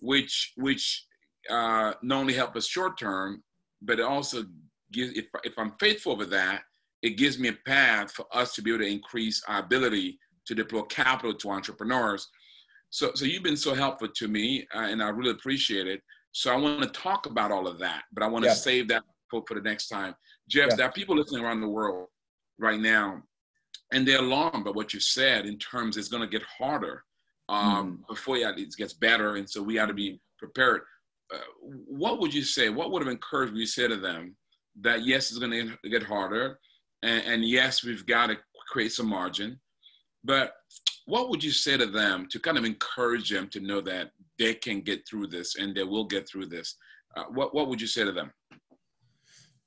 [0.00, 1.04] which which
[1.50, 3.42] uh, not only help us short term,
[3.82, 4.44] but it also
[4.92, 6.62] gives if if I'm faithful with that,
[7.02, 10.54] it gives me a path for us to be able to increase our ability to
[10.54, 12.28] deploy capital to entrepreneurs.
[12.90, 16.00] So so you've been so helpful to me, uh, and I really appreciate it.
[16.32, 18.54] So I want to talk about all of that, but I want to yeah.
[18.54, 20.14] save that for, for the next time.
[20.48, 20.76] Jeff, yeah.
[20.76, 22.08] there are people listening around the world
[22.58, 23.22] right now
[23.92, 27.04] and they're alarmed by what you said in terms it's going to get harder
[27.48, 28.08] um, mm.
[28.08, 30.82] before it gets better, and so we got to be prepared.
[31.32, 32.68] Uh, what would you say?
[32.68, 34.36] What would have encouraged you to say to them
[34.80, 35.52] that yes, it's going
[35.82, 36.58] to get harder,
[37.02, 38.36] and, and yes, we've got to
[38.68, 39.60] create some margin,
[40.24, 40.54] but
[41.06, 44.54] what would you say to them to kind of encourage them to know that they
[44.54, 46.76] can get through this and they will get through this?
[47.16, 48.32] Uh, what what would you say to them?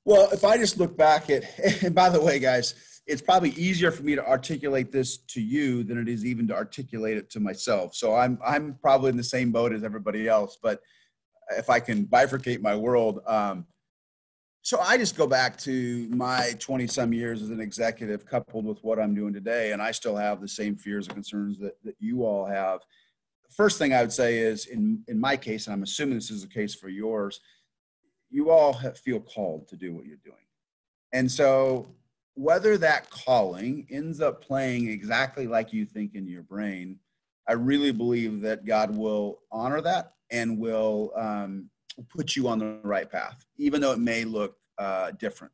[0.06, 1.44] Well, if I just look back at,
[1.84, 2.76] and by the way, guys,
[3.10, 6.53] it's probably easier for me to articulate this to you than it is even to
[6.53, 7.95] articulate it to myself.
[7.95, 10.60] So I'm I'm probably in the same boat as everybody else.
[10.62, 10.82] But
[11.57, 13.66] if I can bifurcate my world, um,
[14.62, 18.84] so I just go back to my 20 some years as an executive, coupled with
[18.84, 21.95] what I'm doing today, and I still have the same fears and concerns that that
[21.99, 22.82] you all have.
[23.49, 26.43] First thing I would say is, in in my case, and I'm assuming this is
[26.43, 27.41] the case for yours,
[28.30, 30.45] you all have, feel called to do what you're doing,
[31.12, 31.88] and so
[32.36, 37.00] whether that calling ends up playing exactly like you think in your brain,
[37.48, 41.70] I really believe that God will honor that and will um,
[42.10, 45.54] put you on the right path, even though it may look uh, different.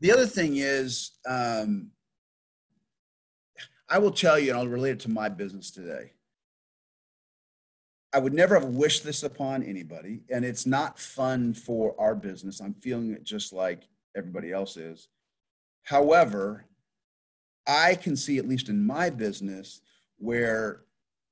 [0.00, 1.90] The other thing is, um,
[3.88, 6.12] I will tell you, and I'll relate it to my business today.
[8.12, 12.60] I would never have wished this upon anybody, and it's not fun for our business.
[12.60, 13.82] I'm feeling it just like
[14.16, 15.08] everybody else is.
[15.82, 16.66] However,
[17.66, 19.80] I can see, at least in my business,
[20.18, 20.82] where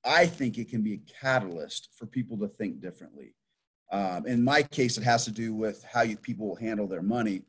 [0.04, 3.34] I think it can be a catalyst for people to think differently.
[3.92, 7.42] Um, in my case, it has to do with how you, people handle their money.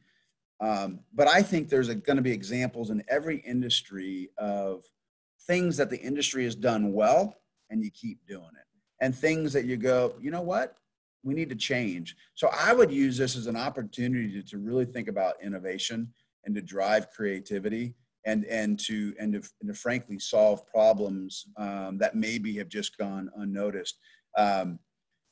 [0.60, 4.84] Um, but I think there's going to be examples in every industry of
[5.48, 7.36] things that the industry has done well
[7.70, 8.68] and you keep doing it,
[9.00, 10.76] and things that you go, you know what,
[11.24, 12.16] we need to change.
[12.36, 16.14] So I would use this as an opportunity to, to really think about innovation
[16.46, 21.98] and to drive creativity and and to and to, and to frankly solve problems um,
[21.98, 23.98] that maybe have just gone unnoticed.
[24.38, 24.80] Um,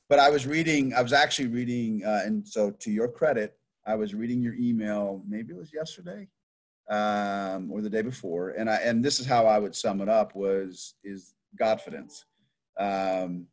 [0.09, 3.55] but I was reading, I was actually reading, uh, and so to your credit,
[3.85, 5.23] I was reading your email.
[5.27, 6.27] Maybe it was yesterday
[6.89, 10.09] um, or the day before, and I and this is how I would sum it
[10.09, 12.23] up: was is Godfidence.
[12.79, 13.45] Um,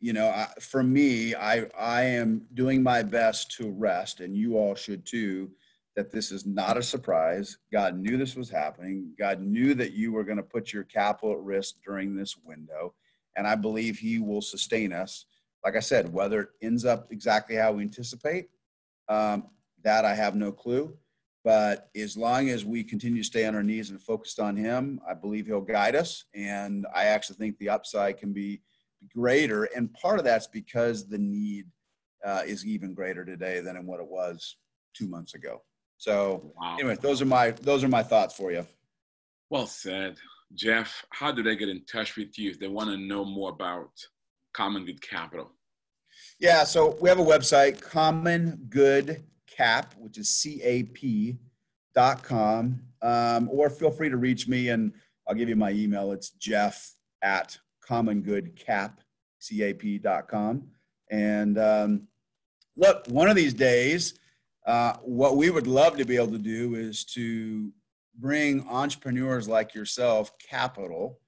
[0.00, 4.56] you know, I, for me, I I am doing my best to rest, and you
[4.56, 5.50] all should too
[5.98, 7.58] that this is not a surprise.
[7.72, 9.10] God knew this was happening.
[9.18, 12.94] God knew that you were going to put your capital at risk during this window.
[13.36, 15.24] And I believe He will sustain us.
[15.64, 18.48] Like I said, whether it ends up exactly how we anticipate,
[19.08, 19.48] um,
[19.82, 20.96] that I have no clue.
[21.42, 25.00] But as long as we continue to stay on our knees and focused on Him,
[25.08, 26.26] I believe He'll guide us.
[26.32, 28.62] And I actually think the upside can be
[29.12, 29.64] greater.
[29.74, 31.66] And part of that's because the need
[32.24, 34.58] uh, is even greater today than what it was
[34.94, 35.62] two months ago.
[35.98, 36.76] So wow.
[36.78, 38.64] anyway, those are my those are my thoughts for you.
[39.50, 40.16] Well said,
[40.54, 41.04] Jeff.
[41.10, 43.90] How do they get in touch with you if they want to know more about
[44.54, 45.50] Common Good Capital?
[46.40, 51.38] Yeah, so we have a website, Common Good Cap, which is C A P
[51.94, 54.92] dot com, um, or feel free to reach me and
[55.26, 56.12] I'll give you my email.
[56.12, 59.00] It's Jeff at Common Good Cap,
[59.40, 60.68] C A P dot com.
[61.10, 62.08] And um,
[62.76, 64.14] look, one of these days
[64.68, 67.72] uh, what we would love to be able to do is to
[68.18, 71.18] bring entrepreneurs like yourself capital,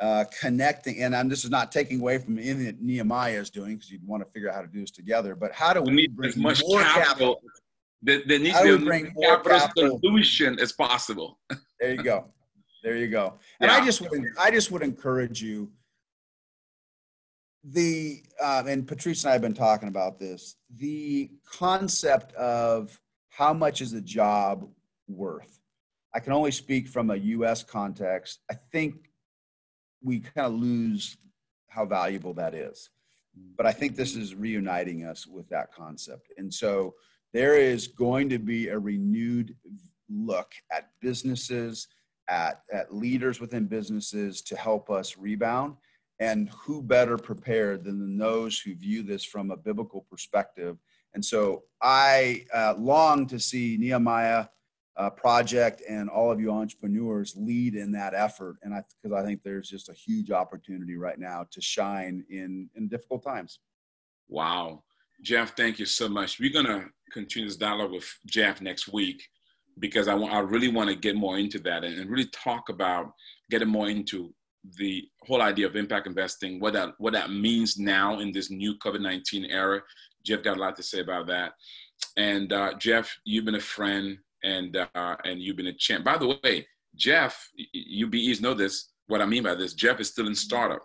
[0.00, 1.02] uh, connecting.
[1.02, 4.06] And I'm, this is not taking away from anything that Nehemiah is doing because you'd
[4.06, 5.34] want to figure out how to do this together.
[5.34, 7.04] But how do we, we need bring as much more capital?
[7.04, 7.40] capital
[8.00, 11.38] there, there needs to be bring more capital solution as possible.
[11.80, 12.24] there you go.
[12.82, 13.34] There you go.
[13.60, 13.76] And yeah.
[13.76, 15.70] I just would, I just would encourage you
[17.64, 20.56] the uh, and Patrice and I have been talking about this.
[20.76, 22.98] The concept of
[23.30, 24.68] how much is a job
[25.06, 25.60] worth?
[26.14, 27.62] I can only speak from a U.S.
[27.62, 28.40] context.
[28.50, 29.10] I think
[30.02, 31.16] we kind of lose
[31.68, 32.90] how valuable that is,
[33.56, 36.32] but I think this is reuniting us with that concept.
[36.38, 36.94] And so
[37.32, 39.54] there is going to be a renewed
[40.08, 41.88] look at businesses,
[42.28, 45.76] at at leaders within businesses to help us rebound
[46.20, 50.78] and who better prepared than those who view this from a biblical perspective?
[51.14, 54.46] And so I uh, long to see Nehemiah
[54.96, 58.56] uh, Project and all of you entrepreneurs lead in that effort.
[58.62, 62.68] And I, because I think there's just a huge opportunity right now to shine in,
[62.74, 63.60] in difficult times.
[64.28, 64.82] Wow.
[65.22, 66.40] Jeff, thank you so much.
[66.40, 69.22] We're going to continue this dialogue with Jeff next week
[69.78, 72.68] because I, want, I really want to get more into that and, and really talk
[72.68, 73.12] about
[73.50, 74.34] getting more into
[74.76, 78.74] the whole idea of impact investing, what that what that means now in this new
[78.78, 79.82] COVID nineteen era.
[80.24, 81.52] Jeff got a lot to say about that.
[82.16, 86.04] And uh, Jeff, you've been a friend, and uh, and you've been a champ.
[86.04, 86.66] By the way,
[86.96, 88.90] Jeff, UBEs know this.
[89.06, 90.82] What I mean by this, Jeff is still in startup,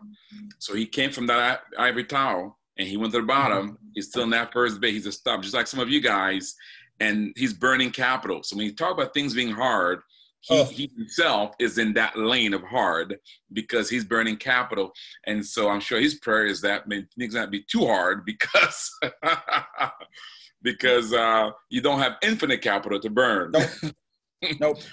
[0.59, 3.77] so he came from that ivory tower and he went to the bottom.
[3.93, 4.93] He's still in that first base.
[4.93, 6.55] He's a stop, just like some of you guys,
[6.99, 8.41] and he's burning capital.
[8.43, 9.99] So when you talk about things being hard,
[10.43, 10.65] he, oh.
[10.65, 13.17] he himself is in that lane of hard
[13.53, 14.91] because he's burning capital.
[15.25, 16.83] And so I'm sure his prayer is that
[17.17, 18.91] things not be too hard because
[20.61, 23.51] because uh, you don't have infinite capital to burn.
[23.51, 23.93] Nope.
[24.59, 24.77] nope.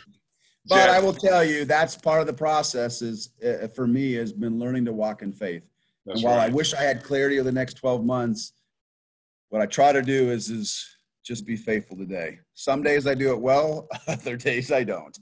[0.69, 0.91] But Jeff.
[0.91, 4.59] I will tell you that's part of the process is uh, for me has been
[4.59, 5.63] learning to walk in faith.
[6.05, 6.51] That's and while right.
[6.51, 8.53] I wish I had clarity of the next 12 months,
[9.49, 10.87] what I try to do is is
[11.25, 12.41] just be faithful today.
[12.55, 15.19] Some days I do it well, other days I don't.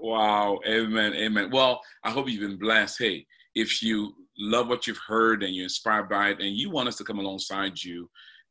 [0.00, 0.60] Wow.
[0.66, 1.14] Amen.
[1.14, 1.50] Amen.
[1.50, 2.98] Well, I hope you've been blessed.
[2.98, 6.88] Hey, if you love what you've heard and you're inspired by it and you want
[6.88, 8.08] us to come alongside you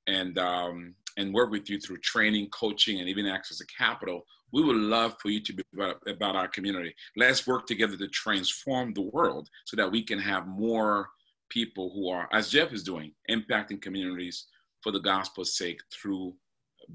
[0.07, 4.63] and um, and work with you through training, coaching, and even access to capital, We
[4.63, 6.93] would love for you to be about, about our community.
[7.15, 11.09] Let's work together to transform the world so that we can have more
[11.49, 14.47] people who are, as Jeff is doing, impacting communities
[14.81, 16.33] for the gospel's sake through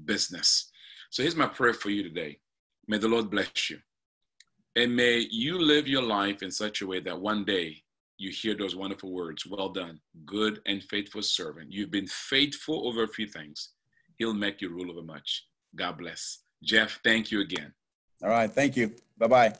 [0.05, 0.71] business.
[1.11, 2.39] So here's my prayer for you today.
[2.87, 3.79] May the Lord bless you.
[4.75, 7.83] And may you live your life in such a way that one day
[8.17, 11.71] you hear those wonderful words Well done, good and faithful servant.
[11.71, 13.69] You've been faithful over a few things.
[14.17, 15.45] He'll make you rule over much.
[15.75, 16.39] God bless.
[16.63, 17.73] Jeff, thank you again.
[18.23, 18.49] All right.
[18.49, 18.95] Thank you.
[19.17, 19.53] Bye bye.